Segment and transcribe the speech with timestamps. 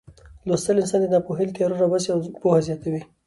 [0.47, 3.01] لوستل انسان د ناپوهۍ له تیارو راباسي او پوهه زیاتوي.